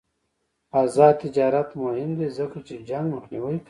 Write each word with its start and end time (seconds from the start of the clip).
آزاد 0.81 1.15
تجارت 1.23 1.69
مهم 1.83 2.11
دی 2.19 2.27
ځکه 2.37 2.57
چې 2.67 2.75
جنګ 2.89 3.05
مخنیوی 3.15 3.55
کوي. 3.57 3.59